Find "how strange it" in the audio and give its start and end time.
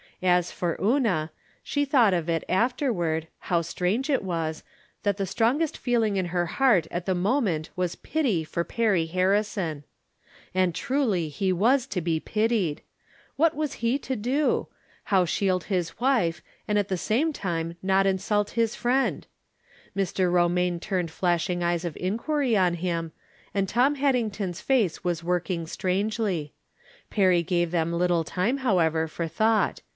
3.39-4.23